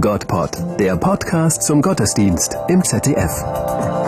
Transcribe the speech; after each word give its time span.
Gottpod, 0.00 0.80
der 0.80 0.96
Podcast 0.96 1.64
zum 1.64 1.82
Gottesdienst 1.82 2.56
im 2.68 2.82
ZDF. 2.82 4.01